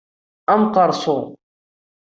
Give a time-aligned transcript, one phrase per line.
[0.53, 1.17] Amqeṛṣu!